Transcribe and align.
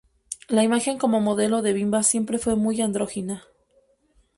La 0.49 0.63
imagen 0.63 0.97
como 0.97 1.21
modelo 1.21 1.61
de 1.61 1.73
Bimba 1.73 2.01
siempre 2.01 2.39
fue 2.39 2.55
muy 2.55 2.81
andrógina. 2.81 3.43